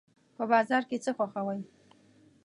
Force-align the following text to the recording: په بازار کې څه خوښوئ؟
په 0.35 0.43
بازار 0.51 0.83
کې 0.89 0.97
څه 1.03 1.11
خوښوئ؟ 1.17 1.61